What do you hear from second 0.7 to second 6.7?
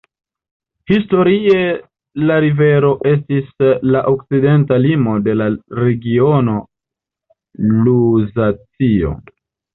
Historie la rivero estis la okcidenta limo de la regiono